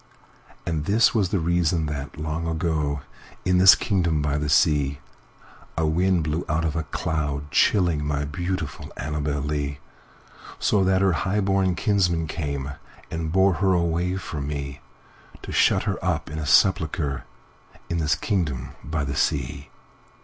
And 0.65 0.85
this 0.85 1.13
was 1.13 1.29
the 1.29 1.37
reason 1.37 1.85
that, 1.85 2.17
long 2.17 2.47
ago, 2.47 3.01
In 3.45 3.59
this 3.59 3.75
kingdom 3.75 4.19
by 4.19 4.39
the 4.39 4.49
sea,A 4.49 5.85
wind 5.85 6.23
blew 6.23 6.43
out 6.49 6.65
of 6.65 6.75
a 6.75 6.81
cloud, 6.85 7.51
chillingMy 7.51 8.25
beautiful 8.31 8.91
Annabel 8.97 9.41
Lee; 9.41 9.77
So 10.57 10.83
that 10.85 11.03
her 11.03 11.13
highborn 11.13 11.75
kinsmen 11.75 12.25
cameAnd 12.27 13.31
bore 13.31 13.53
her 13.61 13.73
away 13.73 14.15
from 14.17 14.47
me, 14.47 14.81
To 15.43 15.51
shut 15.51 15.83
her 15.83 16.03
up 16.03 16.31
in 16.31 16.39
a 16.39 16.47
sepulchreIn 16.49 17.21
this 17.91 18.15
kingdom 18.15 18.69
by 18.83 19.03
the 19.03 19.15
sea. 19.15 19.69